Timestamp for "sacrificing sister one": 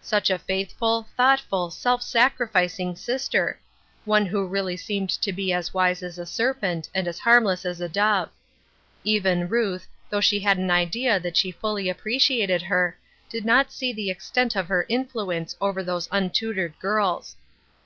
2.04-4.26